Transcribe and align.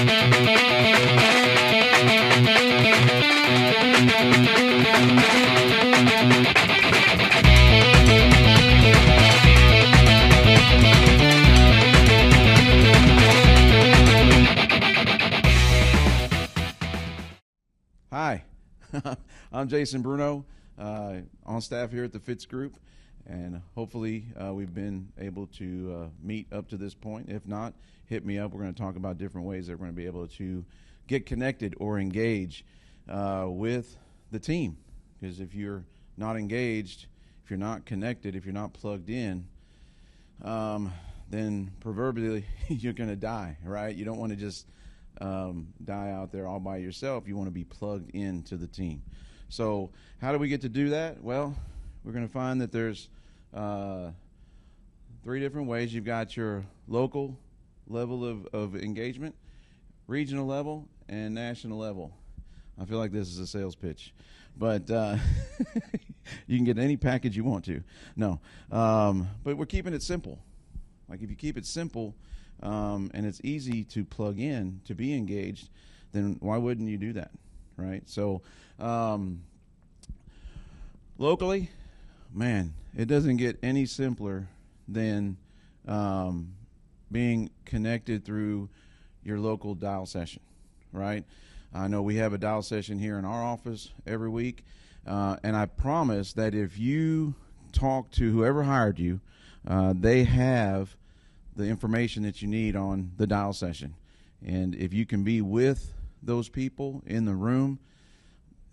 Hi, 0.00 0.06
I'm 19.52 19.68
Jason 19.68 20.00
Bruno, 20.00 20.46
uh, 20.78 21.16
on 21.44 21.60
staff 21.60 21.90
here 21.90 22.04
at 22.04 22.12
the 22.12 22.18
Fitz 22.18 22.46
Group, 22.46 22.78
and 23.30 23.62
hopefully 23.74 24.24
uh, 24.42 24.52
we've 24.52 24.74
been 24.74 25.08
able 25.18 25.46
to 25.46 25.96
uh, 25.96 26.08
meet 26.22 26.52
up 26.52 26.68
to 26.68 26.76
this 26.76 26.94
point. 26.94 27.30
If 27.30 27.46
not, 27.46 27.74
hit 28.06 28.26
me 28.26 28.38
up. 28.38 28.52
We're 28.52 28.62
going 28.62 28.74
to 28.74 28.80
talk 28.80 28.96
about 28.96 29.18
different 29.18 29.46
ways 29.46 29.68
that 29.68 29.74
we're 29.74 29.86
going 29.86 29.92
to 29.92 29.96
be 29.96 30.06
able 30.06 30.26
to 30.26 30.64
get 31.06 31.26
connected 31.26 31.74
or 31.78 31.98
engage 31.98 32.64
uh, 33.08 33.46
with 33.48 33.96
the 34.32 34.40
team. 34.40 34.76
Because 35.20 35.38
if 35.38 35.54
you're 35.54 35.84
not 36.16 36.36
engaged, 36.36 37.06
if 37.44 37.50
you're 37.50 37.58
not 37.58 37.86
connected, 37.86 38.34
if 38.34 38.44
you're 38.44 38.52
not 38.54 38.72
plugged 38.72 39.10
in, 39.10 39.46
um, 40.42 40.92
then 41.30 41.70
proverbially 41.78 42.44
you're 42.68 42.92
going 42.92 43.10
to 43.10 43.16
die, 43.16 43.56
right? 43.64 43.94
You 43.94 44.04
don't 44.04 44.18
want 44.18 44.30
to 44.30 44.36
just 44.36 44.66
um, 45.20 45.68
die 45.84 46.10
out 46.10 46.32
there 46.32 46.48
all 46.48 46.60
by 46.60 46.78
yourself. 46.78 47.28
You 47.28 47.36
want 47.36 47.46
to 47.46 47.52
be 47.52 47.64
plugged 47.64 48.10
into 48.10 48.56
the 48.56 48.66
team. 48.66 49.02
So, 49.48 49.90
how 50.20 50.32
do 50.32 50.38
we 50.38 50.48
get 50.48 50.60
to 50.62 50.68
do 50.68 50.90
that? 50.90 51.22
Well, 51.22 51.56
we're 52.04 52.12
going 52.12 52.26
to 52.26 52.32
find 52.32 52.60
that 52.60 52.72
there's 52.72 53.08
uh, 53.54 54.10
three 55.22 55.40
different 55.40 55.68
ways. 55.68 55.92
You've 55.92 56.04
got 56.04 56.36
your 56.36 56.64
local 56.88 57.38
level 57.86 58.24
of, 58.24 58.46
of 58.52 58.76
engagement, 58.76 59.34
regional 60.06 60.46
level, 60.46 60.88
and 61.08 61.34
national 61.34 61.78
level. 61.78 62.12
I 62.80 62.84
feel 62.84 62.98
like 62.98 63.12
this 63.12 63.28
is 63.28 63.38
a 63.38 63.46
sales 63.46 63.74
pitch, 63.74 64.14
but 64.56 64.90
uh, 64.90 65.16
you 66.46 66.56
can 66.56 66.64
get 66.64 66.78
any 66.78 66.96
package 66.96 67.36
you 67.36 67.44
want 67.44 67.64
to. 67.66 67.82
No, 68.16 68.40
um, 68.72 69.28
but 69.44 69.56
we're 69.56 69.66
keeping 69.66 69.92
it 69.92 70.02
simple. 70.02 70.38
Like 71.08 71.20
if 71.22 71.28
you 71.28 71.36
keep 71.36 71.58
it 71.58 71.66
simple, 71.66 72.14
um, 72.62 73.10
and 73.12 73.26
it's 73.26 73.40
easy 73.44 73.84
to 73.84 74.04
plug 74.04 74.38
in 74.38 74.80
to 74.86 74.94
be 74.94 75.14
engaged, 75.14 75.68
then 76.12 76.36
why 76.40 76.56
wouldn't 76.56 76.88
you 76.88 76.96
do 76.96 77.12
that, 77.14 77.30
right? 77.76 78.08
So, 78.08 78.42
um, 78.78 79.42
locally, 81.18 81.70
man, 82.32 82.74
it 82.96 83.06
doesn't 83.06 83.36
get 83.36 83.58
any 83.62 83.86
simpler 83.86 84.48
than 84.88 85.36
um, 85.86 86.54
being 87.10 87.50
connected 87.64 88.24
through 88.24 88.68
your 89.24 89.38
local 89.38 89.74
dial 89.74 90.06
session, 90.06 90.42
right? 90.92 91.24
I 91.72 91.88
know 91.88 92.02
we 92.02 92.16
have 92.16 92.32
a 92.32 92.38
dial 92.38 92.62
session 92.62 92.98
here 92.98 93.18
in 93.18 93.24
our 93.24 93.44
office 93.44 93.92
every 94.06 94.28
week, 94.28 94.64
uh, 95.06 95.36
and 95.42 95.56
I 95.56 95.66
promise 95.66 96.32
that 96.34 96.54
if 96.54 96.78
you 96.78 97.34
talk 97.72 98.10
to 98.12 98.30
whoever 98.30 98.62
hired 98.64 98.98
you, 98.98 99.20
uh, 99.66 99.94
they 99.96 100.24
have 100.24 100.96
the 101.54 101.64
information 101.64 102.22
that 102.24 102.42
you 102.42 102.48
need 102.48 102.76
on 102.76 103.12
the 103.16 103.26
dial 103.26 103.52
session. 103.52 103.94
And 104.44 104.74
if 104.74 104.92
you 104.92 105.04
can 105.04 105.22
be 105.22 105.42
with 105.42 105.92
those 106.22 106.48
people 106.48 107.02
in 107.06 107.24
the 107.24 107.34
room, 107.34 107.78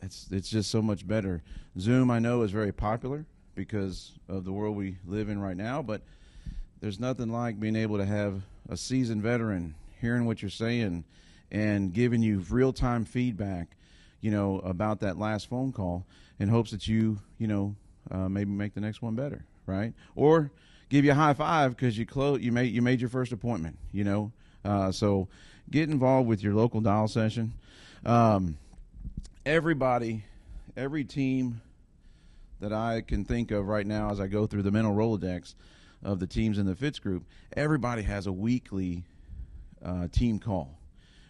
it's 0.02 0.28
it's 0.32 0.50
just 0.50 0.70
so 0.70 0.82
much 0.82 1.08
better. 1.08 1.44
Zoom 1.80 2.10
I 2.12 2.20
know 2.20 2.44
is 2.44 2.52
very 2.52 2.72
popular 2.72 3.26
because 3.58 4.14
of 4.30 4.46
the 4.46 4.54
world 4.54 4.78
we 4.78 4.96
live 5.06 5.28
in 5.28 5.42
right 5.42 5.58
now, 5.58 5.82
but 5.82 6.02
there's 6.80 7.00
nothing 7.00 7.30
like 7.30 7.60
being 7.60 7.76
able 7.76 7.98
to 7.98 8.06
have 8.06 8.44
a 8.70 8.78
seasoned 8.78 9.24
veteran 9.24 9.74
hearing 10.00 10.26
what 10.26 10.42
you're 10.42 10.52
saying 10.52 11.04
and 11.52 11.92
giving 11.92 12.22
you 12.22 12.46
real-time 12.50 13.04
feedback, 13.04 13.76
you 14.22 14.30
know, 14.30 14.60
about 14.60 15.00
that 15.00 15.18
last 15.18 15.50
phone 15.50 15.74
call 15.74 16.06
in 16.40 16.48
hopes 16.48 16.70
that 16.72 16.88
you, 16.88 17.17
you 17.40 17.48
know, 17.48 17.76
uh, 18.12 18.30
maybe 18.30 18.52
make 18.52 18.76
the 18.76 18.80
next 18.80 19.02
one 19.02 19.16
better, 19.16 19.44
right? 19.66 19.92
Or 20.16 20.52
give 20.90 21.04
you 21.04 21.12
a 21.12 21.16
high 21.16 21.34
five 21.34 21.76
because 21.76 21.98
you 21.98 22.06
close 22.06 22.42
you 22.42 22.52
made 22.52 22.72
you 22.72 22.82
made 22.82 23.02
your 23.02 23.10
first 23.10 23.32
appointment. 23.32 23.78
You 23.92 24.04
know, 24.04 24.32
uh, 24.64 24.92
so 24.92 25.28
get 25.70 25.90
involved 25.90 26.30
with 26.30 26.44
your 26.44 26.54
local 26.54 26.80
dial 26.80 27.08
session. 27.08 27.54
Um, 28.06 28.58
everybody, 29.46 30.23
every 30.78 31.04
team 31.04 31.62
that 32.60 32.73
I 32.73 33.02
can 33.02 33.23
think 33.23 33.52
of 33.52 33.68
right 33.68 33.86
now 33.86 34.12
as 34.12 34.20
I 34.20 34.28
go 34.28 34.48
through 34.48 34.64
the 34.64 34.72
mental 34.72 34.94
Rolodex 34.94 35.56
of 36.04 36.20
the 36.20 36.28
teams 36.28 36.58
in 36.58 36.66
the 36.66 36.76
Fitz 36.76 37.00
group, 37.00 37.26
everybody 37.56 38.04
has 38.04 38.28
a 38.28 38.32
weekly 38.32 39.04
uh, 39.84 40.08
team 40.12 40.40
call 40.40 40.80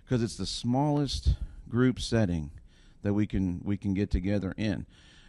because 0.03 0.23
it's 0.23 0.37
the 0.37 0.45
smallest 0.45 1.35
group 1.69 1.99
setting 1.99 2.51
that 3.03 3.13
we 3.13 3.27
can 3.27 3.61
we 3.63 3.77
can 3.77 3.93
get 3.93 4.09
together 4.09 4.53
in. 4.57 4.85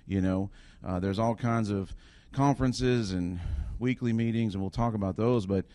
You 0.07 0.21
know, 0.21 0.51
uh, 0.85 1.01
there's 1.01 1.19
all 1.19 1.35
kinds 1.35 1.71
of 1.71 1.95
conferences 2.33 3.13
and 3.13 3.41
weekly 3.79 4.13
meetings, 4.13 4.55
and 4.55 4.63
we'll 4.63 4.71
talk 4.71 4.95
about 4.95 5.17
those. 5.17 5.47
But 5.47 5.67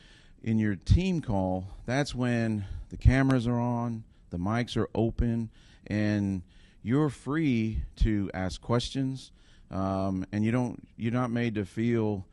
in 0.42 0.60
your 0.60 0.76
team 0.76 1.22
call, 1.22 1.68
that's 1.86 2.16
when 2.16 2.66
the 2.90 2.98
cameras 2.98 3.48
are 3.48 3.60
on, 3.60 4.04
the 4.30 4.38
mics 4.38 4.76
are 4.76 4.90
open, 4.96 5.50
and 5.88 6.42
you're 6.82 7.10
free 7.10 7.84
to 7.98 8.30
ask 8.34 8.62
questions. 8.62 9.32
Um, 9.72 10.26
and 10.32 10.44
you 10.44 10.52
don't 10.52 10.88
you're 10.98 11.14
not 11.14 11.32
made 11.32 11.56
to 11.56 11.66
feel, 11.66 12.26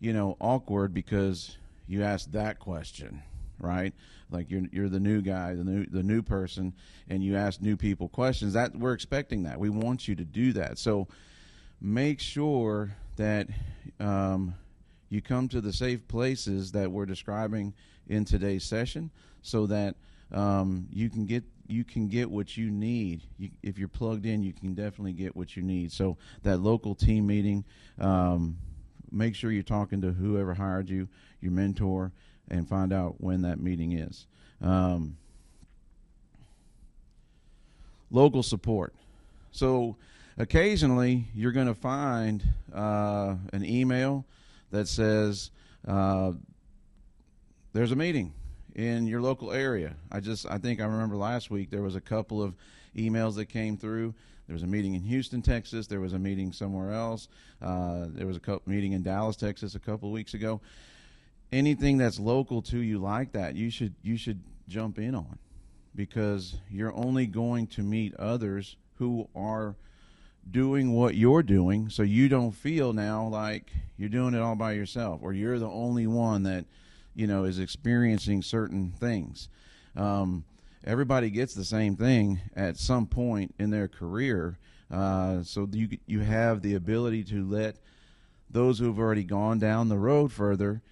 you 0.00 0.12
know, 0.12 0.36
awkward 0.40 0.92
because 0.92 1.56
you 1.86 2.02
asked 2.02 2.32
that 2.32 2.58
question, 2.58 3.22
right? 3.58 3.94
Like 4.30 4.50
you're 4.50 4.64
you're 4.72 4.88
the 4.88 5.00
new 5.00 5.22
guy, 5.22 5.54
the 5.54 5.64
new 5.64 5.86
the 5.86 6.02
new 6.02 6.22
person, 6.22 6.72
and 7.08 7.22
you 7.22 7.36
ask 7.36 7.60
new 7.60 7.76
people 7.76 8.08
questions. 8.08 8.52
That 8.54 8.76
we're 8.76 8.92
expecting 8.92 9.44
that. 9.44 9.58
We 9.58 9.70
want 9.70 10.08
you 10.08 10.14
to 10.16 10.24
do 10.24 10.52
that. 10.54 10.78
So 10.78 11.08
make 11.80 12.20
sure 12.20 12.96
that 13.16 13.48
um, 14.00 14.54
you 15.08 15.20
come 15.20 15.48
to 15.48 15.60
the 15.60 15.72
safe 15.72 16.06
places 16.08 16.72
that 16.72 16.90
we're 16.90 17.06
describing 17.06 17.74
in 18.08 18.24
today's 18.24 18.64
session 18.64 19.10
so 19.42 19.66
that 19.66 19.96
um, 20.32 20.88
you 20.90 21.10
can 21.10 21.26
get 21.26 21.44
you 21.68 21.84
can 21.84 22.08
get 22.08 22.30
what 22.30 22.56
you 22.56 22.70
need. 22.70 23.22
You, 23.38 23.50
if 23.62 23.78
you're 23.78 23.88
plugged 23.88 24.26
in, 24.26 24.42
you 24.42 24.52
can 24.52 24.74
definitely 24.74 25.12
get 25.12 25.34
what 25.34 25.56
you 25.56 25.62
need. 25.62 25.92
So 25.92 26.18
that 26.42 26.58
local 26.58 26.94
team 26.94 27.26
meeting, 27.26 27.64
um, 27.98 28.58
make 29.10 29.34
sure 29.34 29.50
you're 29.50 29.62
talking 29.62 30.00
to 30.02 30.12
whoever 30.12 30.54
hired 30.54 30.88
you, 30.88 31.08
your 31.40 31.52
mentor, 31.52 32.12
and 32.50 32.68
find 32.68 32.92
out 32.92 33.14
when 33.18 33.42
that 33.42 33.60
meeting 33.60 33.92
is. 33.92 34.26
Um, 34.60 35.16
local 38.10 38.42
support. 38.42 38.92
So 39.50 39.96
occasionally 40.36 41.26
you're 41.34 41.52
going 41.52 41.68
to 41.68 41.74
find 41.74 42.42
uh, 42.74 43.36
an 43.52 43.64
email 43.64 44.24
that 44.70 44.88
says 44.88 45.50
uh, 45.86 46.32
there's 47.72 47.92
a 47.92 47.96
meeting 47.96 48.32
in 48.74 49.06
your 49.06 49.20
local 49.20 49.52
area. 49.52 49.94
I 50.10 50.20
just 50.20 50.46
I 50.46 50.58
think 50.58 50.80
I 50.80 50.84
remember 50.84 51.16
last 51.16 51.50
week 51.50 51.70
there 51.70 51.82
was 51.82 51.96
a 51.96 52.00
couple 52.00 52.42
of 52.42 52.54
emails 52.96 53.36
that 53.36 53.46
came 53.46 53.76
through. 53.76 54.14
There 54.46 54.54
was 54.54 54.62
a 54.62 54.66
meeting 54.66 54.94
in 54.94 55.02
Houston, 55.02 55.40
Texas. 55.40 55.86
There 55.86 56.00
was 56.00 56.12
a 56.12 56.18
meeting 56.18 56.52
somewhere 56.52 56.92
else. 56.92 57.28
Uh, 57.60 58.06
there 58.08 58.26
was 58.26 58.36
a 58.36 58.40
couple, 58.40 58.62
meeting 58.66 58.92
in 58.92 59.02
Dallas, 59.02 59.36
Texas, 59.36 59.74
a 59.74 59.78
couple 59.78 60.08
of 60.08 60.12
weeks 60.12 60.34
ago. 60.34 60.60
Anything 61.52 61.96
that's 61.96 62.18
local 62.18 62.60
to 62.62 62.78
you 62.78 62.98
like 62.98 63.32
that, 63.32 63.54
you 63.54 63.70
should 63.70 63.94
you 64.02 64.16
should 64.16 64.40
jump 64.68 64.98
in 64.98 65.14
on, 65.14 65.38
because 65.94 66.56
you're 66.70 66.94
only 66.94 67.26
going 67.26 67.66
to 67.68 67.82
meet 67.82 68.14
others 68.16 68.76
who 68.98 69.28
are 69.34 69.76
doing 70.50 70.92
what 70.92 71.14
you're 71.14 71.42
doing 71.42 71.88
so 71.88 72.02
you 72.02 72.28
don't 72.28 72.52
feel 72.52 72.92
now 72.92 73.26
like 73.28 73.70
you're 73.96 74.08
doing 74.08 74.34
it 74.34 74.40
all 74.40 74.56
by 74.56 74.72
yourself 74.72 75.20
or 75.22 75.32
you're 75.32 75.58
the 75.58 75.68
only 75.68 76.06
one 76.06 76.42
that 76.42 76.64
you 77.14 77.26
know 77.26 77.44
is 77.44 77.58
experiencing 77.58 78.42
certain 78.42 78.92
things 78.98 79.48
um, 79.96 80.44
everybody 80.84 81.30
gets 81.30 81.54
the 81.54 81.64
same 81.64 81.96
thing 81.96 82.40
at 82.56 82.76
some 82.76 83.06
point 83.06 83.54
in 83.58 83.70
their 83.70 83.88
career 83.88 84.58
uh, 84.90 85.42
so 85.42 85.68
you 85.72 85.88
you 86.06 86.20
have 86.20 86.62
the 86.62 86.74
ability 86.74 87.24
to 87.24 87.48
let 87.48 87.76
those 88.50 88.78
who've 88.78 88.98
already 88.98 89.24
gone 89.24 89.58
down 89.58 89.88
the 89.88 89.98
road 89.98 90.32
further 90.32 90.82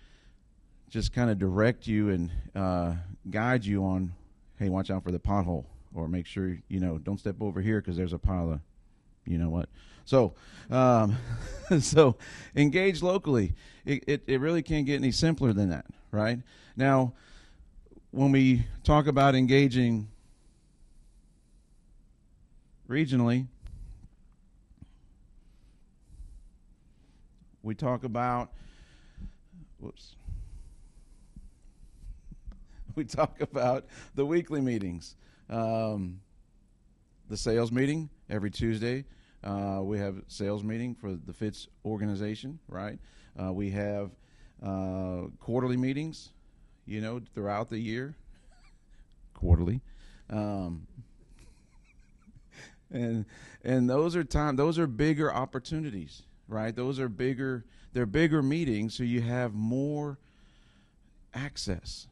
just 0.88 1.12
kind 1.12 1.30
of 1.30 1.38
direct 1.38 1.86
you 1.86 2.10
and 2.10 2.30
uh, 2.54 2.92
guide 3.30 3.64
you 3.64 3.84
on 3.84 4.12
hey 4.58 4.68
watch 4.68 4.90
out 4.90 5.02
for 5.02 5.12
the 5.12 5.18
pothole 5.18 5.64
or 5.94 6.08
make 6.08 6.26
sure 6.26 6.56
you 6.68 6.80
know 6.80 6.98
don't 6.98 7.18
step 7.18 7.36
over 7.40 7.60
here 7.60 7.80
because 7.80 7.96
there's 7.96 8.12
a 8.12 8.18
pile 8.18 8.52
of 8.52 8.60
you 9.26 9.38
know 9.38 9.50
what. 9.50 9.68
So, 10.04 10.34
um, 10.70 11.16
so 11.80 12.16
engage 12.56 13.02
locally. 13.02 13.54
It, 13.84 14.04
it, 14.06 14.22
it 14.26 14.40
really 14.40 14.62
can't 14.62 14.86
get 14.86 14.96
any 14.96 15.12
simpler 15.12 15.52
than 15.52 15.70
that, 15.70 15.86
right? 16.10 16.38
Now, 16.76 17.12
when 18.10 18.32
we 18.32 18.64
talk 18.82 19.06
about 19.06 19.34
engaging 19.34 20.08
regionally, 22.88 23.46
we 27.62 27.74
talk 27.74 28.04
about, 28.04 28.50
whoops, 29.78 30.16
we 32.96 33.04
talk 33.04 33.40
about 33.40 33.86
the 34.14 34.26
weekly 34.26 34.60
meetings. 34.60 35.14
Um, 35.48 36.20
the 37.28 37.36
sales 37.36 37.70
meeting 37.70 38.10
every 38.28 38.50
Tuesday. 38.50 39.04
Uh, 39.44 39.78
we 39.82 39.98
have 39.98 40.16
sales 40.26 40.64
meeting 40.64 40.94
for 40.94 41.14
the 41.14 41.32
Fitz 41.32 41.68
organization, 41.84 42.58
right? 42.68 42.98
Uh, 43.40 43.52
we 43.52 43.70
have 43.70 44.10
uh, 44.62 45.22
quarterly 45.38 45.76
meetings, 45.76 46.30
you 46.86 47.00
know, 47.00 47.20
throughout 47.34 47.68
the 47.68 47.78
year. 47.78 48.14
quarterly. 49.34 49.80
Um, 50.28 50.86
and 52.90 53.24
and 53.64 53.88
those 53.88 54.16
are 54.16 54.24
time 54.24 54.56
those 54.56 54.78
are 54.78 54.86
bigger 54.86 55.32
opportunities 55.32 56.22
right 56.48 56.74
those 56.74 56.98
are 56.98 57.08
bigger 57.08 57.64
they're 57.92 58.06
bigger 58.06 58.42
meetings 58.42 58.94
so 58.94 59.02
you 59.02 59.20
have 59.20 59.54
more 59.54 60.18
access 61.34 62.08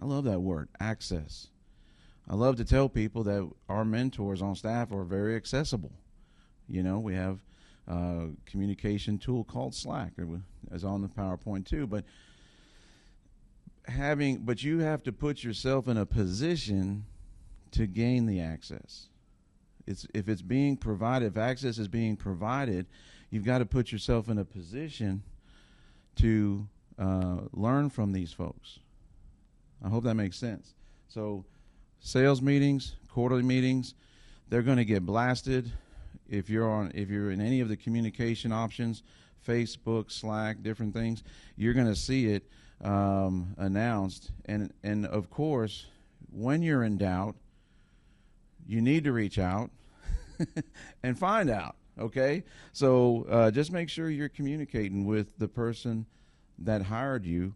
i 0.00 0.04
love 0.04 0.24
that 0.24 0.40
word 0.40 0.68
access 0.80 1.48
i 2.28 2.34
love 2.34 2.56
to 2.56 2.64
tell 2.64 2.88
people 2.88 3.24
that 3.24 3.48
our 3.68 3.84
mentors 3.84 4.42
on 4.42 4.54
staff 4.54 4.92
are 4.92 5.04
very 5.04 5.34
accessible 5.34 5.92
you 6.68 6.82
know 6.82 6.98
we 6.98 7.14
have 7.14 7.38
a 7.88 8.28
communication 8.46 9.18
tool 9.18 9.44
called 9.44 9.74
slack 9.74 10.12
as 10.70 10.84
on 10.84 11.02
the 11.02 11.08
powerpoint 11.08 11.66
too 11.66 11.86
but 11.86 12.04
having 13.86 14.36
but 14.38 14.62
you 14.62 14.80
have 14.80 15.02
to 15.02 15.12
put 15.12 15.42
yourself 15.42 15.88
in 15.88 15.96
a 15.96 16.06
position 16.06 17.04
to 17.70 17.86
gain 17.86 18.26
the 18.26 18.40
access 18.40 19.08
it's 19.88 20.06
if 20.12 20.28
it's 20.28 20.42
being 20.42 20.76
provided, 20.76 21.26
if 21.26 21.38
access 21.38 21.78
is 21.78 21.88
being 21.88 22.14
provided, 22.14 22.86
you've 23.30 23.46
got 23.46 23.58
to 23.58 23.66
put 23.66 23.90
yourself 23.90 24.28
in 24.28 24.36
a 24.36 24.44
position 24.44 25.22
to 26.16 26.68
uh, 26.98 27.38
learn 27.52 27.88
from 27.88 28.12
these 28.12 28.30
folks. 28.30 28.80
I 29.82 29.88
hope 29.88 30.04
that 30.04 30.14
makes 30.14 30.36
sense. 30.36 30.74
So, 31.08 31.46
sales 32.00 32.42
meetings, 32.42 32.96
quarterly 33.10 33.42
meetings, 33.42 33.94
they're 34.50 34.62
going 34.62 34.76
to 34.76 34.84
get 34.84 35.06
blasted 35.06 35.72
if 36.28 36.50
you're 36.50 36.68
on 36.68 36.92
if 36.94 37.08
you're 37.08 37.30
in 37.30 37.40
any 37.40 37.60
of 37.60 37.68
the 37.68 37.76
communication 37.76 38.52
options, 38.52 39.02
Facebook, 39.46 40.10
Slack, 40.10 40.62
different 40.62 40.94
things. 40.94 41.22
You're 41.56 41.74
going 41.74 41.86
to 41.86 41.96
see 41.96 42.26
it 42.26 42.44
um, 42.82 43.54
announced, 43.56 44.30
and 44.44 44.72
and 44.82 45.06
of 45.06 45.30
course, 45.30 45.86
when 46.32 46.62
you're 46.62 46.84
in 46.84 46.98
doubt, 46.98 47.36
you 48.66 48.80
need 48.80 49.04
to 49.04 49.12
reach 49.12 49.38
out 49.38 49.70
and 51.02 51.18
find 51.18 51.50
out. 51.50 51.76
Okay, 51.98 52.44
so 52.72 53.26
uh, 53.28 53.50
just 53.50 53.72
make 53.72 53.88
sure 53.88 54.08
you're 54.08 54.28
communicating 54.28 55.04
with 55.04 55.36
the 55.38 55.48
person 55.48 56.06
that 56.60 56.82
hired 56.82 57.24
you 57.24 57.54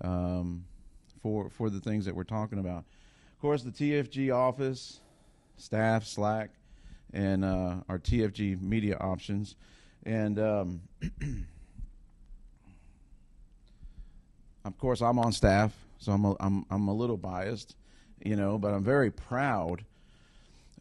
um, 0.00 0.64
for 1.22 1.50
for 1.50 1.68
the 1.68 1.80
things 1.80 2.06
that 2.06 2.14
we're 2.14 2.24
talking 2.24 2.58
about. 2.58 2.84
Of 3.34 3.40
course, 3.40 3.62
the 3.62 3.70
TFG 3.70 4.34
office, 4.34 5.00
staff, 5.56 6.04
Slack, 6.04 6.50
and 7.12 7.44
uh, 7.44 7.76
our 7.88 7.98
TFG 7.98 8.60
media 8.60 8.96
options, 8.98 9.56
and 10.04 10.38
um, 10.38 10.80
of 14.64 14.78
course, 14.78 15.00
I'm 15.00 15.18
on 15.18 15.32
staff, 15.32 15.74
so 15.98 16.12
I'm 16.12 16.24
a, 16.24 16.36
I'm 16.40 16.64
I'm 16.70 16.88
a 16.88 16.94
little 16.94 17.16
biased, 17.16 17.76
you 18.24 18.36
know, 18.36 18.58
but 18.58 18.74
I'm 18.74 18.82
very 18.82 19.10
proud 19.10 19.84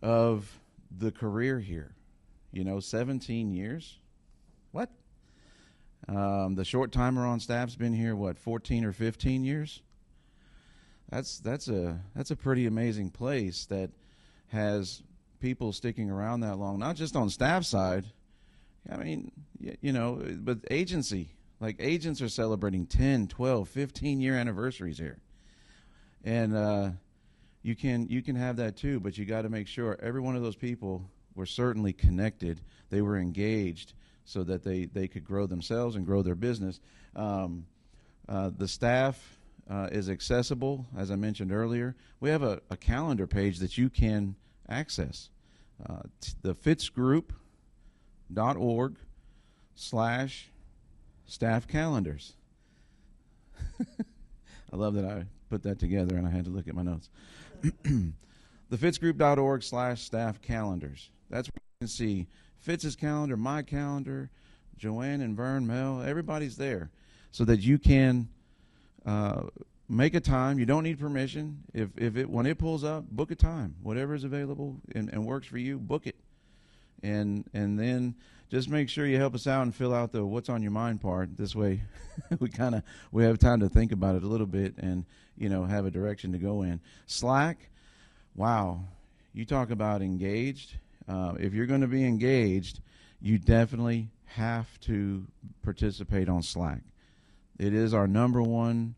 of 0.01 0.59
the 0.97 1.11
career 1.11 1.59
here. 1.59 1.93
You 2.51 2.63
know, 2.63 2.79
17 2.79 3.51
years. 3.51 3.97
What? 4.71 4.89
Um, 6.07 6.55
the 6.55 6.65
short 6.65 6.91
timer 6.91 7.25
on 7.25 7.39
staff's 7.39 7.75
been 7.75 7.93
here 7.93 8.15
what 8.15 8.37
14 8.37 8.83
or 8.83 8.91
15 8.91 9.43
years. 9.43 9.81
That's 11.09 11.39
that's 11.39 11.67
a 11.67 11.99
that's 12.15 12.31
a 12.31 12.35
pretty 12.35 12.65
amazing 12.65 13.09
place 13.09 13.65
that 13.65 13.91
has 14.47 15.03
people 15.41 15.73
sticking 15.73 16.09
around 16.09 16.41
that 16.41 16.57
long. 16.57 16.79
Not 16.79 16.95
just 16.95 17.15
on 17.15 17.29
staff 17.29 17.65
side. 17.65 18.05
I 18.89 18.97
mean, 18.97 19.31
you 19.59 19.91
know, 19.91 20.23
but 20.37 20.59
agency 20.71 21.31
like 21.61 21.75
agents 21.79 22.21
are 22.21 22.27
celebrating 22.27 22.87
10, 22.87 23.27
12, 23.27 23.69
15 23.69 24.19
year 24.19 24.33
anniversaries 24.35 24.97
here. 24.97 25.19
And 26.23 26.55
uh, 26.55 26.89
you 27.61 27.75
can 27.75 28.07
you 28.09 28.21
can 28.21 28.35
have 28.35 28.57
that 28.57 28.75
too, 28.75 28.99
but 28.99 29.17
you 29.17 29.25
got 29.25 29.43
to 29.43 29.49
make 29.49 29.67
sure 29.67 29.97
every 30.01 30.21
one 30.21 30.35
of 30.35 30.41
those 30.41 30.55
people 30.55 31.05
were 31.35 31.45
certainly 31.45 31.93
connected. 31.93 32.61
They 32.89 33.01
were 33.01 33.17
engaged 33.17 33.93
so 34.25 34.43
that 34.43 34.63
they 34.63 34.85
they 34.85 35.07
could 35.07 35.23
grow 35.23 35.45
themselves 35.45 35.95
and 35.95 36.05
grow 36.05 36.23
their 36.23 36.35
business. 36.35 36.79
Um, 37.15 37.67
uh, 38.27 38.49
the 38.55 38.67
staff 38.67 39.39
uh, 39.69 39.89
is 39.91 40.09
accessible, 40.09 40.85
as 40.97 41.11
I 41.11 41.15
mentioned 41.15 41.51
earlier. 41.51 41.95
We 42.19 42.29
have 42.29 42.43
a, 42.43 42.59
a 42.69 42.77
calendar 42.77 43.27
page 43.27 43.59
that 43.59 43.77
you 43.77 43.89
can 43.89 44.35
access. 44.71 45.29
Uh, 45.87 46.01
the 46.41 46.53
fitzgroup.org 46.53 48.95
slash 49.75 50.49
staff 51.25 51.67
calendars. 51.67 52.33
I 53.79 54.75
love 54.75 54.93
that 54.95 55.05
I 55.05 55.25
put 55.49 55.63
that 55.63 55.79
together 55.79 56.15
and 56.15 56.27
I 56.27 56.29
had 56.29 56.45
to 56.45 56.51
look 56.51 56.67
at 56.67 56.75
my 56.75 56.83
notes. 56.83 57.09
the 57.61 58.13
thefitzgroup.org 58.71 59.63
slash 59.63 60.01
staff 60.01 60.41
calendars. 60.41 61.09
That's 61.29 61.49
where 61.49 61.61
you 61.79 61.81
can 61.81 61.87
see 61.87 62.27
Fitz's 62.59 62.95
calendar, 62.95 63.35
my 63.35 63.63
calendar, 63.63 64.29
Joanne 64.77 65.21
and 65.21 65.35
Vern, 65.35 65.67
Mel, 65.67 66.01
everybody's 66.01 66.57
there 66.57 66.91
so 67.31 67.43
that 67.45 67.61
you 67.61 67.79
can 67.79 68.29
uh, 69.05 69.43
make 69.91 70.15
a 70.15 70.19
time. 70.19 70.57
You 70.57 70.65
don't 70.65 70.83
need 70.83 70.99
permission. 70.99 71.63
If, 71.73 71.89
if 71.97 72.15
it 72.15 72.29
when 72.29 72.45
it 72.45 72.57
pulls 72.57 72.83
up, 72.83 73.09
book 73.09 73.29
a 73.31 73.35
time. 73.35 73.75
Whatever 73.83 74.15
is 74.15 74.23
available 74.23 74.77
and, 74.95 75.09
and 75.09 75.25
works 75.25 75.47
for 75.47 75.57
you, 75.57 75.77
book 75.77 76.07
it. 76.07 76.15
And 77.03 77.45
and 77.53 77.77
then 77.77 78.15
just 78.49 78.69
make 78.69 78.89
sure 78.89 79.05
you 79.05 79.17
help 79.17 79.35
us 79.35 79.47
out 79.47 79.63
and 79.63 79.75
fill 79.75 79.93
out 79.93 80.11
the 80.11 80.25
what's 80.25 80.49
on 80.49 80.61
your 80.61 80.71
mind 80.71 81.01
part. 81.01 81.35
This 81.35 81.55
way, 81.55 81.81
we 82.39 82.49
kind 82.49 82.75
of 82.75 82.83
we 83.11 83.23
have 83.23 83.37
time 83.37 83.59
to 83.59 83.69
think 83.69 83.91
about 83.91 84.15
it 84.15 84.23
a 84.23 84.27
little 84.27 84.47
bit 84.47 84.75
and 84.77 85.05
you 85.37 85.49
know 85.49 85.65
have 85.65 85.85
a 85.85 85.91
direction 85.91 86.31
to 86.31 86.37
go 86.37 86.61
in. 86.61 86.79
Slack, 87.05 87.69
wow, 88.35 88.85
you 89.33 89.45
talk 89.45 89.71
about 89.71 90.01
engaged. 90.01 90.77
Uh, 91.07 91.33
if 91.39 91.53
you're 91.53 91.65
going 91.65 91.81
to 91.81 91.87
be 91.87 92.05
engaged, 92.05 92.79
you 93.19 93.37
definitely 93.37 94.09
have 94.25 94.79
to 94.81 95.25
participate 95.63 96.29
on 96.29 96.43
Slack. 96.43 96.81
It 97.59 97.73
is 97.73 97.93
our 97.93 98.07
number 98.07 98.41
one 98.41 98.95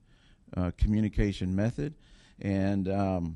uh, 0.56 0.72
communication 0.78 1.56
method, 1.56 1.94
and 2.42 2.90
um, 2.90 3.36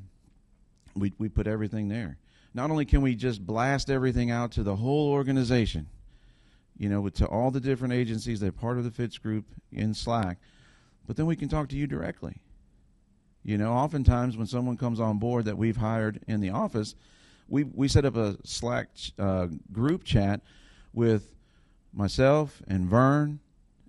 we 0.96 1.14
we 1.18 1.30
put 1.30 1.48
everything 1.48 1.88
there. 1.88 2.18
Not 2.54 2.72
only 2.72 2.86
can 2.86 3.02
we 3.02 3.16
just 3.16 3.46
blast 3.46 3.90
everything 3.90 4.32
out 4.32 4.52
to 4.54 4.64
the 4.64 4.76
whole 4.76 5.10
organization, 5.10 5.88
you 6.78 6.90
know, 6.90 7.08
to 7.10 7.26
all 7.28 7.52
the 7.52 7.60
different 7.60 7.94
agencies 7.94 8.40
that 8.40 8.48
are 8.48 8.52
part 8.52 8.78
of 8.78 8.84
the 8.84 8.92
Fitz 8.92 9.18
group 9.18 9.46
in 9.72 9.94
Slack, 9.94 10.38
but 11.06 11.16
then 11.16 11.26
we 11.26 11.36
can 11.36 11.50
talk 11.50 11.70
to 11.70 11.76
you 11.76 11.88
directly. 11.88 12.38
You 13.44 13.58
know, 13.58 13.72
oftentimes 13.72 14.36
when 14.36 14.48
someone 14.48 14.76
comes 14.76 15.00
on 15.00 15.20
board 15.20 15.46
that 15.46 15.58
we've 15.58 15.78
hired 15.78 16.20
in 16.28 16.42
the 16.42 16.50
office, 16.50 16.96
we 17.48 17.64
we 17.64 17.88
set 17.88 18.06
up 18.06 18.18
a 18.18 18.38
Slack 18.44 18.90
uh, 19.18 19.48
group 19.72 20.04
chat 20.04 20.42
with 20.94 21.34
myself 21.94 22.62
and 22.68 22.86
Vern 22.86 23.40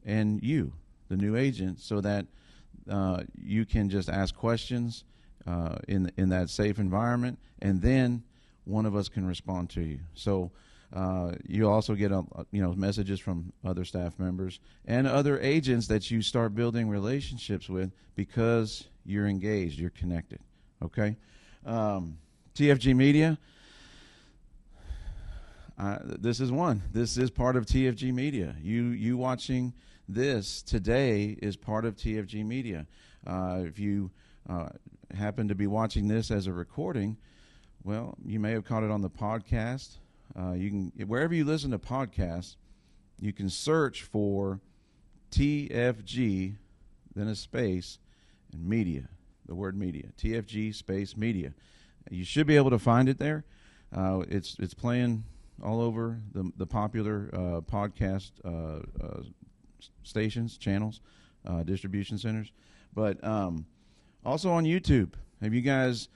and 0.04 0.42
you, 0.42 0.73
the 1.08 1.16
new 1.16 1.37
agent, 1.37 1.80
so 1.80 2.00
that 2.00 2.26
uh, 2.88 3.23
you 3.40 3.64
can 3.64 3.88
just 3.88 4.09
ask 4.09 4.35
questions 4.35 5.04
uh, 5.47 5.76
in 5.88 6.11
in 6.16 6.28
that 6.30 6.50
safe 6.50 6.78
environment, 6.78 7.38
and 7.61 7.80
then 7.80 8.23
one 8.64 8.87
of 8.87 8.95
us 8.95 9.09
can 9.09 9.26
respond 9.26 9.71
to 9.71 9.80
you. 9.80 9.99
So 10.14 10.50
uh, 10.92 11.33
you 11.47 11.68
also 11.68 11.95
get 11.95 12.12
a, 12.12 12.23
you 12.50 12.62
know 12.62 12.73
messages 12.73 13.21
from 13.21 13.52
other 13.64 13.85
staff 13.85 14.18
members 14.18 14.61
and 14.87 15.07
other 15.07 15.38
agents 15.40 15.87
that 15.88 16.11
you 16.11 16.23
start 16.23 16.54
building 16.54 16.88
relationships 16.88 17.68
with 17.68 17.92
because 18.14 18.88
you're 19.04 19.26
engaged, 19.26 19.78
you're 19.78 19.90
connected. 19.90 20.40
Okay, 20.83 21.16
um, 21.66 22.18
TFG 22.54 22.95
Media. 22.95 23.38
Uh, 25.78 25.99
this 26.02 26.40
is 26.40 26.50
one. 26.50 26.83
This 26.92 27.16
is 27.16 27.30
part 27.30 27.54
of 27.54 27.64
TFG 27.64 28.12
Media. 28.12 28.57
You 28.61 28.87
you 28.87 29.16
watching 29.16 29.73
this 30.08 30.62
today 30.62 31.36
is 31.42 31.56
part 31.56 31.84
of 31.84 31.96
TFG 31.96 32.44
Media. 32.44 32.86
Uh, 33.26 33.62
if 33.64 33.78
you 33.78 34.10
uh, 34.48 34.68
happen 35.16 35.48
to 35.48 35.54
be 35.54 35.66
watching 35.66 36.08
this 36.08 36.30
as 36.30 36.46
a 36.46 36.52
recording, 36.52 37.16
well, 37.84 38.16
you 38.24 38.40
may 38.40 38.52
have 38.52 38.64
caught 38.64 38.82
it 38.82 38.90
on 38.90 39.02
the 39.02 39.10
podcast 39.10 39.98
uh, 40.38 40.52
you 40.52 40.70
can 40.70 40.92
wherever 41.06 41.34
you 41.34 41.44
listen 41.44 41.70
to 41.70 41.78
podcasts, 41.78 42.56
you 43.20 43.32
can 43.32 43.48
search 43.48 44.02
for 44.02 44.60
TFG, 45.30 46.56
then 47.14 47.28
a 47.28 47.34
space, 47.34 47.98
and 48.52 48.64
media. 48.64 49.08
The 49.46 49.54
word 49.54 49.78
media, 49.78 50.08
TFG 50.18 50.74
space 50.74 51.16
media. 51.16 51.54
You 52.10 52.24
should 52.24 52.46
be 52.46 52.56
able 52.56 52.70
to 52.70 52.78
find 52.78 53.08
it 53.08 53.18
there. 53.18 53.44
Uh, 53.94 54.22
it's 54.28 54.56
it's 54.58 54.74
playing 54.74 55.24
all 55.64 55.80
over 55.80 56.20
the 56.32 56.52
the 56.56 56.66
popular 56.66 57.30
uh, 57.32 57.60
podcast 57.62 58.32
uh, 58.44 58.82
uh, 59.02 59.22
stations, 60.08 60.56
channels, 60.56 61.00
uh, 61.46 61.62
distribution 61.62 62.18
centers. 62.18 62.50
But 62.94 63.22
um, 63.22 63.66
Also 64.24 64.50
on 64.50 64.64
YouTube. 64.64 65.12
Have 65.40 65.54
you 65.54 65.60
guys 65.60 66.08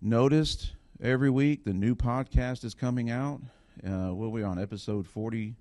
noticed 0.00 0.72
every 1.02 1.28
week 1.28 1.64
the 1.64 1.74
new 1.74 1.94
podcast 1.94 2.64
is 2.64 2.74
coming 2.74 3.10
out? 3.10 3.40
Uh, 3.86 4.14
what 4.14 4.26
are 4.26 4.30
we 4.30 4.42
on? 4.42 4.58
Episode 4.58 5.06
40? 5.06 5.54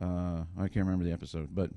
Uh, 0.00 0.44
I 0.58 0.68
can't 0.68 0.86
remember 0.86 1.04
the 1.04 1.12
episode, 1.12 1.50
but 1.54 1.70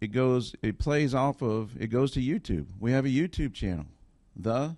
it 0.00 0.08
goes, 0.08 0.54
it 0.62 0.78
plays 0.78 1.14
off 1.14 1.42
of, 1.42 1.70
it 1.80 1.86
goes 1.88 2.10
to 2.12 2.20
YouTube. 2.20 2.66
We 2.80 2.92
have 2.92 3.04
a 3.04 3.08
YouTube 3.08 3.54
channel, 3.54 3.86
The 4.34 4.76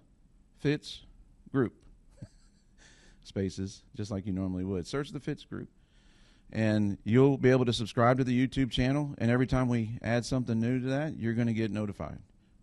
Fitz 0.58 1.02
Group. 1.50 1.74
Spaces, 3.24 3.82
just 3.96 4.10
like 4.10 4.26
you 4.26 4.32
normally 4.32 4.64
would. 4.64 4.86
Search 4.86 5.10
The 5.10 5.20
Fitz 5.20 5.44
Group 5.44 5.68
and 6.52 6.98
you'll 7.04 7.36
be 7.36 7.50
able 7.50 7.64
to 7.66 7.72
subscribe 7.72 8.18
to 8.18 8.24
the 8.24 8.46
YouTube 8.46 8.70
channel. 8.70 9.14
And 9.18 9.30
every 9.30 9.46
time 9.46 9.68
we 9.68 9.98
add 10.02 10.24
something 10.24 10.58
new 10.58 10.80
to 10.80 10.86
that, 10.86 11.18
you're 11.18 11.34
going 11.34 11.46
to 11.46 11.52
get 11.52 11.70
notified. 11.70 12.18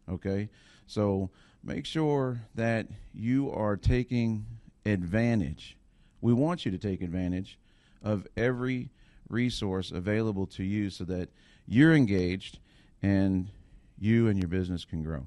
Okay, 0.10 0.50
so 0.88 1.30
make 1.64 1.86
sure 1.86 2.42
that 2.56 2.88
you 3.14 3.52
are 3.52 3.76
taking 3.78 4.46
advantage. 4.86 5.78
We 6.22 6.34
want 6.34 6.66
you 6.66 6.72
to 6.72 6.78
take 6.78 7.02
advantage 7.02 7.58
of 8.04 8.28
every 8.38 8.90
resource 9.30 9.92
available 9.92 10.46
to 10.46 10.64
you 10.64 10.90
so 10.90 11.04
that 11.06 11.30
you're 11.68 11.94
engaged 11.94 12.60
and 13.02 13.48
you 14.00 14.28
and 14.28 14.38
your 14.38 14.48
business 14.48 14.86
can 14.86 15.04
grow. 15.04 15.26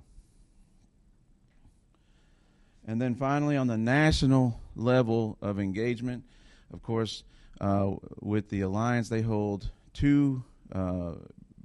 And 2.87 3.03
then 3.03 3.15
finally, 3.15 3.57
on 3.57 3.67
the 3.67 3.77
national 3.77 4.61
level 4.75 5.37
of 5.43 5.59
engagement, 5.59 6.25
of 6.73 6.83
course, 6.83 7.23
uh, 7.61 7.93
with 8.21 8.49
the 8.51 8.61
alliance, 8.61 9.09
they 9.09 9.23
hold 9.23 9.71
two 9.93 10.45
uh, 10.73 11.15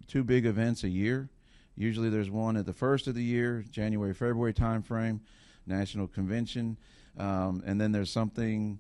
two 0.08 0.24
big 0.24 0.46
events 0.46 0.84
a 0.84 0.90
year. 0.90 1.30
Usually, 1.76 2.10
there's 2.10 2.30
one 2.30 2.58
at 2.58 2.66
the 2.66 2.74
first 2.74 3.08
of 3.08 3.16
the 3.16 3.24
year, 3.24 3.64
January 3.70 4.14
February 4.14 4.54
timeframe, 4.54 5.20
national 5.66 6.08
convention, 6.08 6.78
um, 7.18 7.64
and 7.66 7.80
then 7.80 7.92
there's 7.92 8.12
something 8.12 8.80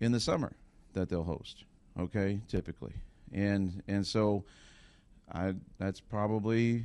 in 0.00 0.12
the 0.12 0.20
summer 0.20 0.52
that 0.92 1.08
they'll 1.08 1.24
host. 1.24 1.64
Okay, 1.98 2.40
typically, 2.48 2.92
and 3.32 3.82
and 3.88 4.06
so 4.06 4.44
I 5.32 5.54
that's 5.78 6.00
probably 6.00 6.84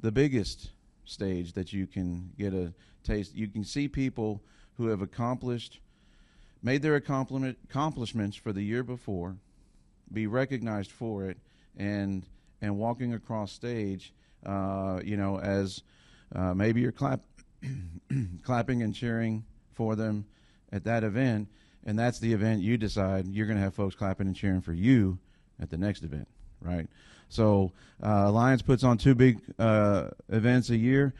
the 0.00 0.12
biggest 0.12 0.70
stage 1.04 1.52
that 1.54 1.72
you 1.72 1.86
can 1.86 2.30
get 2.38 2.54
a 2.54 2.72
taste. 3.02 3.34
You 3.34 3.48
can 3.48 3.64
see 3.64 3.88
people 3.88 4.42
who 4.76 4.86
have 4.86 5.02
accomplished 5.02 5.80
made 6.62 6.82
their 6.82 6.96
accomplishments 6.96 8.36
for 8.36 8.52
the 8.52 8.62
year 8.62 8.82
before, 8.82 9.36
be 10.12 10.26
recognized 10.26 10.90
for 10.90 11.26
it, 11.26 11.38
and 11.76 12.26
and 12.62 12.76
walking 12.76 13.14
across 13.14 13.52
stage, 13.52 14.12
uh, 14.44 15.00
you 15.02 15.16
know, 15.16 15.38
as 15.38 15.82
uh, 16.34 16.52
maybe 16.52 16.80
you're 16.80 16.92
clap, 16.92 17.20
clapping 18.42 18.82
and 18.82 18.94
cheering 18.94 19.44
for 19.72 19.96
them 19.96 20.26
at 20.72 20.84
that 20.84 21.04
event, 21.04 21.48
and 21.84 21.98
that's 21.98 22.18
the 22.18 22.32
event 22.32 22.60
you 22.60 22.76
decide 22.76 23.26
you're 23.26 23.46
going 23.46 23.56
to 23.56 23.62
have 23.62 23.74
folks 23.74 23.94
clapping 23.94 24.26
and 24.26 24.36
cheering 24.36 24.60
for 24.60 24.72
you 24.72 25.18
at 25.60 25.70
the 25.70 25.78
next 25.78 26.02
event, 26.02 26.28
right? 26.60 26.88
So 27.28 27.72
uh, 28.02 28.24
Alliance 28.26 28.60
puts 28.60 28.84
on 28.84 28.98
two 28.98 29.14
big 29.14 29.40
uh, 29.58 30.08
events 30.28 30.70
a 30.70 30.76
year. 30.76 31.14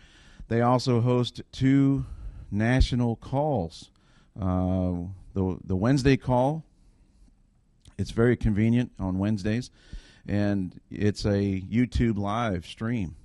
They 0.49 0.61
also 0.61 1.01
host 1.01 1.41
two 1.53 2.05
national 2.51 3.17
calls. 3.17 3.91
Uh, 4.41 4.95
the 5.35 5.59
the 5.65 5.77
Wednesday 5.77 6.17
call. 6.17 6.65
It's 7.99 8.11
very 8.11 8.37
convenient 8.37 8.93
on 8.99 9.19
Wednesdays, 9.19 9.71
and 10.27 10.79
it's 10.91 11.25
a 11.25 11.61
YouTube 11.61 12.17
live 12.17 12.65
stream, 12.67 13.17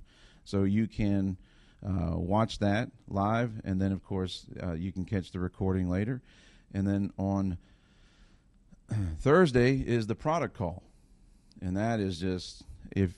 so 0.44 0.64
you 0.64 0.86
can 0.86 1.38
uh, 1.86 2.16
watch 2.16 2.58
that 2.58 2.90
live, 3.08 3.52
and 3.64 3.80
then 3.80 3.92
of 3.92 4.04
course 4.04 4.46
uh, 4.62 4.72
you 4.72 4.92
can 4.92 5.04
catch 5.04 5.32
the 5.32 5.40
recording 5.40 5.88
later, 5.88 6.20
and 6.74 6.86
then 6.86 7.12
on 7.18 7.56
Thursday 9.20 9.78
is 9.78 10.06
the 10.06 10.14
product 10.14 10.54
call, 10.54 10.82
and 11.62 11.76
that 11.76 11.98
is 12.00 12.18
just 12.18 12.62
if 12.94 13.14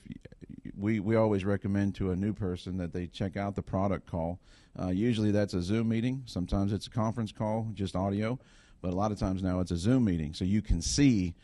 we 0.77 0.99
we 1.01 1.15
always 1.15 1.43
recommend 1.43 1.95
to 1.95 2.11
a 2.11 2.15
new 2.15 2.33
person 2.33 2.77
that 2.77 2.93
they 2.93 3.07
check 3.07 3.35
out 3.35 3.55
the 3.55 3.61
product 3.61 4.09
call. 4.09 4.39
Uh, 4.79 4.87
usually 4.87 5.31
that's 5.31 5.53
a 5.53 5.61
Zoom 5.61 5.89
meeting. 5.89 6.23
Sometimes 6.25 6.71
it's 6.71 6.87
a 6.87 6.89
conference 6.91 7.33
call, 7.33 7.67
just 7.73 7.97
audio 7.97 8.39
but 8.81 8.91
a 8.93 8.95
lot 8.95 9.11
of 9.11 9.19
times 9.19 9.43
now 9.43 9.59
it's 9.59 9.71
a 9.71 9.77
Zoom 9.77 10.05
meeting, 10.05 10.33
so 10.33 10.45
you 10.45 10.61
can 10.61 10.81
see 10.81 11.35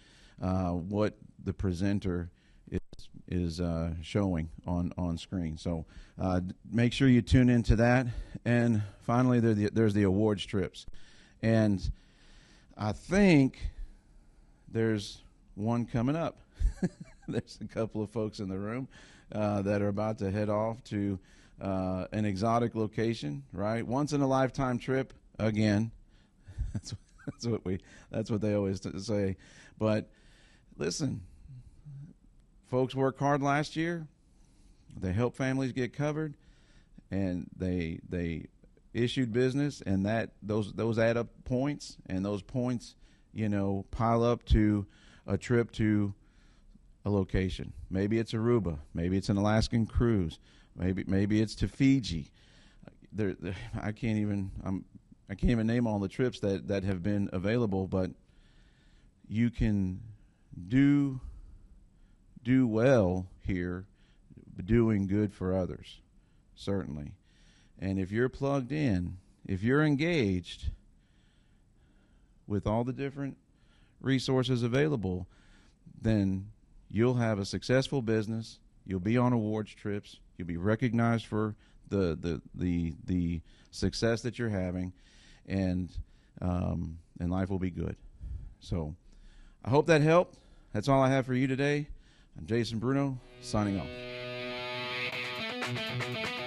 uh, 0.42 0.72
what 0.72 1.16
the 1.44 1.54
presenter 1.54 2.30
is 2.72 2.80
is 3.28 3.60
uh, 3.60 3.92
showing 4.02 4.50
on 4.68 4.92
on 4.98 5.18
screen. 5.18 5.58
So 5.58 5.86
uh, 6.20 6.42
make 6.72 6.94
sure 6.94 7.08
you 7.08 7.22
tune 7.22 7.50
into 7.50 7.76
that. 7.78 8.08
And 8.46 8.84
finally, 9.02 9.40
there 9.40 9.54
the, 9.54 9.70
there's 9.72 9.94
the 9.94 10.04
awards 10.04 10.46
trips, 10.46 10.86
and 11.42 11.90
I 12.78 12.92
think 12.92 13.60
there's 14.68 15.24
one 15.56 15.86
coming 15.86 16.16
up. 16.16 16.40
there's 17.28 17.58
a 17.62 17.68
couple 17.68 18.04
of 18.04 18.10
folks 18.10 18.40
in 18.40 18.50
the 18.50 18.58
room 18.58 18.88
uh, 19.32 19.62
that 19.64 19.82
are 19.82 19.88
about 19.88 20.20
to 20.20 20.32
head 20.32 20.50
off 20.50 20.84
to 20.86 21.20
uh, 21.62 22.06
an 22.12 22.26
exotic 22.26 22.76
location. 22.76 23.44
Right, 23.52 23.86
once 23.86 24.14
in 24.14 24.22
a 24.22 24.28
lifetime 24.28 24.78
trip 24.78 25.14
again. 25.40 25.92
That's 26.74 26.94
that's 27.32 27.48
what 27.48 27.66
we. 27.66 27.80
That's 28.12 28.30
what 28.30 28.42
they 28.42 28.54
always 28.54 28.82
say. 29.04 29.38
But 29.78 30.10
listen, 30.78 31.22
folks 32.68 32.96
worked 32.96 33.20
hard 33.20 33.42
last 33.42 33.76
year. 33.76 34.08
They 34.98 35.12
helped 35.12 35.36
families 35.36 35.72
get 35.72 35.94
covered, 35.94 36.36
and 37.12 37.50
they 37.56 38.00
they 38.08 38.46
issued 38.94 39.34
business, 39.34 39.82
and 39.86 40.06
that 40.06 40.32
those 40.42 40.74
those 40.74 40.98
add 40.98 41.18
up 41.18 41.28
points, 41.44 41.98
and 42.08 42.24
those 42.24 42.42
points, 42.42 42.96
you 43.34 43.50
know, 43.50 43.86
pile 43.92 44.24
up 44.24 44.46
to 44.46 44.86
a 45.28 45.38
trip 45.38 45.72
to 45.74 46.14
a 47.04 47.10
location. 47.10 47.74
Maybe 47.90 48.18
it's 48.20 48.34
Aruba. 48.34 48.80
Maybe 48.94 49.18
it's 49.18 49.30
an 49.30 49.38
Alaskan 49.38 49.86
cruise. 49.86 50.40
Maybe 50.76 51.04
maybe 51.08 51.42
it's 51.42 51.56
to 51.56 51.68
Fiji. 51.68 52.32
There, 53.12 53.34
there 53.34 53.56
I 53.82 53.92
can't 53.92 54.18
even. 54.18 54.52
I'm 54.64 54.86
I 55.30 55.36
can't 55.36 55.52
even 55.52 55.68
name 55.68 55.88
all 55.88 56.00
the 56.00 56.08
trips 56.08 56.40
that, 56.42 56.68
that 56.68 56.84
have 56.84 57.02
been 57.02 57.30
available, 57.34 57.88
but 57.88 58.12
you 59.28 59.50
can 59.50 60.02
do 60.68 61.20
do 62.44 62.68
well 62.68 63.26
here, 63.42 63.86
doing 64.64 65.08
good 65.08 65.34
for 65.34 65.58
others, 65.58 66.00
certainly. 66.54 67.12
And 67.80 67.98
if 67.98 68.12
you're 68.12 68.30
plugged 68.30 68.72
in, 68.72 69.18
if 69.48 69.64
you're 69.64 69.84
engaged 69.84 70.70
with 72.46 72.68
all 72.68 72.84
the 72.84 72.94
different 72.94 73.38
resources 74.00 74.62
available, 74.62 75.28
then 76.00 76.52
you'll 76.90 77.16
have 77.16 77.40
a 77.40 77.46
successful 77.46 78.04
business. 78.04 78.60
You'll 78.86 79.00
be 79.00 79.18
on 79.18 79.34
awards 79.34 79.74
trips. 79.74 80.18
You'll 80.38 80.48
be 80.48 80.58
recognized 80.58 81.26
for 81.26 81.56
the 81.90 82.16
the 82.16 82.42
the 82.54 82.94
the 83.06 83.42
success 83.72 84.22
that 84.22 84.38
you're 84.38 84.50
having, 84.50 84.94
and 85.48 85.90
um, 86.42 86.98
and 87.20 87.32
life 87.32 87.50
will 87.50 87.60
be 87.60 87.72
good. 87.72 87.96
So 88.60 88.94
I 89.64 89.70
hope 89.70 89.88
that 89.88 90.02
helped. 90.02 90.38
That's 90.74 90.90
all 90.90 91.02
I 91.02 91.10
have 91.10 91.26
for 91.26 91.34
you 91.34 91.48
today. 91.48 91.88
I'm 92.38 92.46
Jason 92.46 92.80
Bruno, 92.80 93.18
signing 93.42 93.80
off. 93.80 93.88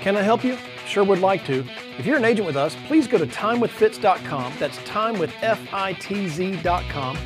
Can 0.00 0.16
I 0.16 0.22
help 0.22 0.44
you? 0.44 0.56
Sure 0.86 1.04
would 1.04 1.20
like 1.20 1.44
to. 1.46 1.64
If 1.98 2.04
you're 2.06 2.18
an 2.18 2.24
agent 2.24 2.46
with 2.46 2.56
us, 2.56 2.76
please 2.86 3.08
go 3.08 3.18
to 3.18 3.26
timewithfitz.com. 3.26 4.54
That's 4.58 4.78
timewithfitz.com 4.78 7.18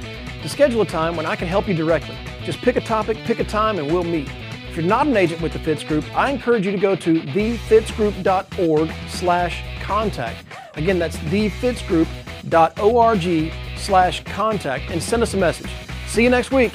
to 0.42 0.48
schedule 0.48 0.82
a 0.82 0.86
time 0.86 1.16
when 1.16 1.26
I 1.26 1.36
can 1.36 1.48
help 1.48 1.68
you 1.68 1.74
directly. 1.74 2.16
Just 2.44 2.60
pick 2.60 2.76
a 2.76 2.80
topic, 2.80 3.16
pick 3.18 3.38
a 3.38 3.44
time, 3.44 3.78
and 3.78 3.86
we'll 3.86 4.04
meet. 4.04 4.28
If 4.68 4.76
you're 4.76 4.86
not 4.86 5.06
an 5.06 5.16
agent 5.16 5.40
with 5.40 5.52
the 5.52 5.58
Fitz 5.58 5.84
Group, 5.84 6.04
I 6.16 6.30
encourage 6.30 6.66
you 6.66 6.72
to 6.72 6.78
go 6.78 6.96
to 6.96 7.20
thefitzgroup.org 7.20 8.92
slash 9.08 9.62
contact. 9.80 10.44
Again, 10.74 10.98
that's 10.98 11.18
thefitzgroup.org 11.18 13.52
slash 13.76 14.24
contact 14.24 14.90
and 14.90 15.02
send 15.02 15.22
us 15.22 15.34
a 15.34 15.36
message. 15.36 15.70
See 16.06 16.22
you 16.22 16.30
next 16.30 16.50
week. 16.50 16.72